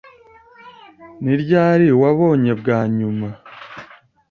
Ni 1.23 1.33
ryari 1.41 1.87
wabonye 2.01 2.51
bwa 2.59 2.79
nyuma? 2.97 3.27